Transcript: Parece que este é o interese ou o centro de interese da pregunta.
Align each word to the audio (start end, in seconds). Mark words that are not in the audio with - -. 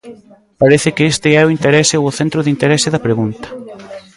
Parece 0.61 0.89
que 0.95 1.03
este 1.13 1.29
é 1.41 1.43
o 1.43 1.53
interese 1.57 1.95
ou 1.99 2.03
o 2.09 2.15
centro 2.19 2.39
de 2.43 2.51
interese 2.55 2.87
da 2.93 3.03
pregunta. 3.05 3.47